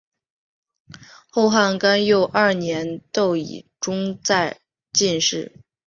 [1.29, 4.19] 后汉干佑二年窦偁中
[4.91, 5.59] 进士。